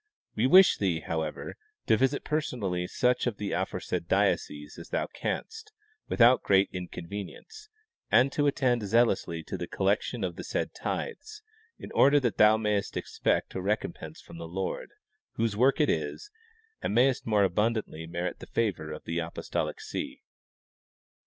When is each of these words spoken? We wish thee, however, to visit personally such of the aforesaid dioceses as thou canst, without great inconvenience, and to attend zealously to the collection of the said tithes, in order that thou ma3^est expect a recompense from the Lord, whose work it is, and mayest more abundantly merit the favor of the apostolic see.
We 0.35 0.47
wish 0.47 0.77
thee, 0.79 1.01
however, 1.01 1.57
to 1.85 1.95
visit 1.95 2.23
personally 2.23 2.87
such 2.87 3.27
of 3.27 3.37
the 3.37 3.51
aforesaid 3.51 4.07
dioceses 4.07 4.79
as 4.79 4.89
thou 4.89 5.05
canst, 5.05 5.71
without 6.07 6.41
great 6.41 6.71
inconvenience, 6.73 7.69
and 8.09 8.31
to 8.31 8.47
attend 8.47 8.81
zealously 8.81 9.43
to 9.43 9.59
the 9.59 9.67
collection 9.67 10.23
of 10.23 10.37
the 10.37 10.43
said 10.43 10.73
tithes, 10.73 11.43
in 11.77 11.91
order 11.91 12.19
that 12.19 12.37
thou 12.37 12.57
ma3^est 12.57 12.97
expect 12.97 13.53
a 13.53 13.61
recompense 13.61 14.19
from 14.21 14.39
the 14.39 14.47
Lord, 14.47 14.89
whose 15.33 15.55
work 15.55 15.79
it 15.79 15.87
is, 15.87 16.31
and 16.81 16.95
mayest 16.95 17.27
more 17.27 17.43
abundantly 17.43 18.07
merit 18.07 18.39
the 18.39 18.47
favor 18.47 18.91
of 18.91 19.03
the 19.03 19.19
apostolic 19.19 19.79
see. 19.79 20.23